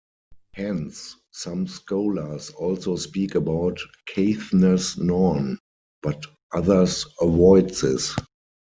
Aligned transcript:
Hence, 0.55 1.15
some 1.29 1.67
scholars 1.67 2.49
also 2.49 2.95
speak 2.95 3.35
about 3.35 3.79
"Caithness 4.07 4.97
Norn", 4.97 5.59
but 6.01 6.25
others 6.53 7.05
avoid 7.21 7.69
this. 7.69 8.15